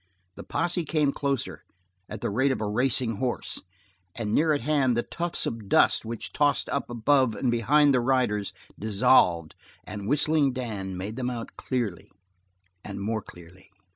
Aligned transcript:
The 0.33 0.43
posse 0.43 0.83
came 0.83 1.13
closer, 1.13 1.63
at 2.09 2.21
the 2.21 2.31
rate 2.31 2.51
of 2.51 2.59
a 2.59 2.65
racing 2.65 3.17
horse, 3.17 3.61
and 4.15 4.33
near 4.33 4.51
at 4.51 4.61
hand 4.61 4.97
the 4.97 5.03
tufts 5.03 5.45
of 5.45 5.69
dust 5.69 6.05
which 6.05 6.33
tossed 6.33 6.67
up 6.69 6.89
above 6.89 7.35
and 7.35 7.51
behind 7.51 7.93
the 7.93 7.99
riders 8.01 8.51
dissolved, 8.79 9.53
and 9.83 10.07
Whistling 10.07 10.53
Dan 10.53 10.97
made 10.97 11.17
them 11.17 11.29
out 11.29 11.55
clearly, 11.55 12.09
and 12.83 12.99
more 12.99 13.21
clearly. 13.21 13.69